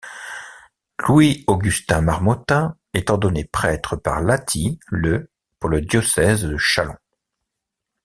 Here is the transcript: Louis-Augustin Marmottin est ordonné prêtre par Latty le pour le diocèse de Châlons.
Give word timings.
Louis-Augustin 0.97 2.01
Marmottin 2.01 2.75
est 2.95 3.11
ordonné 3.11 3.45
prêtre 3.45 3.95
par 3.95 4.19
Latty 4.21 4.79
le 4.87 5.29
pour 5.59 5.69
le 5.69 5.81
diocèse 5.81 6.43
de 6.43 6.57
Châlons. 6.57 6.97